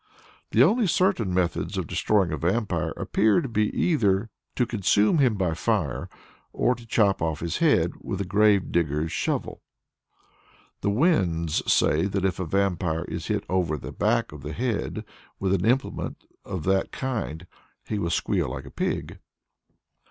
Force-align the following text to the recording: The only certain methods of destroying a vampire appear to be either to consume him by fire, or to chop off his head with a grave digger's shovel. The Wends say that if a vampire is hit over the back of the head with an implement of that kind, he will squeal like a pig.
The 0.49 0.63
only 0.63 0.87
certain 0.87 1.31
methods 1.31 1.77
of 1.77 1.85
destroying 1.85 2.31
a 2.31 2.37
vampire 2.37 2.89
appear 2.97 3.39
to 3.39 3.47
be 3.47 3.69
either 3.71 4.31
to 4.55 4.65
consume 4.65 5.19
him 5.19 5.35
by 5.35 5.53
fire, 5.53 6.09
or 6.51 6.73
to 6.73 6.87
chop 6.87 7.21
off 7.21 7.41
his 7.41 7.57
head 7.57 7.91
with 8.01 8.19
a 8.19 8.25
grave 8.25 8.71
digger's 8.71 9.11
shovel. 9.11 9.61
The 10.79 10.89
Wends 10.89 11.61
say 11.71 12.07
that 12.07 12.25
if 12.25 12.39
a 12.39 12.45
vampire 12.45 13.03
is 13.05 13.27
hit 13.27 13.43
over 13.47 13.77
the 13.77 13.91
back 13.91 14.31
of 14.31 14.41
the 14.41 14.53
head 14.53 15.05
with 15.39 15.53
an 15.53 15.65
implement 15.65 16.23
of 16.43 16.63
that 16.63 16.91
kind, 16.91 17.45
he 17.87 17.99
will 17.99 18.09
squeal 18.09 18.49
like 18.49 18.65
a 18.65 18.71
pig. 18.71 19.19